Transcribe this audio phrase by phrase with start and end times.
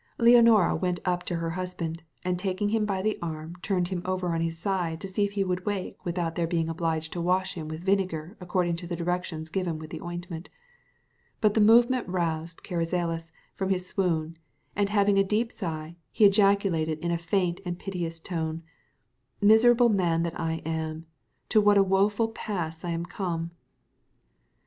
[0.17, 4.33] Leonora went up to her husband, and taking him by the arm, turned him over
[4.33, 7.53] on his side to see if he would wake without their being obliged to wash
[7.53, 10.49] him with vinegar according to the directions given with the ointment;
[11.39, 14.37] but the movement roused Carrizales from his swoon,
[14.75, 18.63] and heaving a deep sigh, he ejaculated in a faint and piteous tone,
[19.39, 21.05] "Miserable man that I am!
[21.49, 23.51] to what a woeful pass I am come!"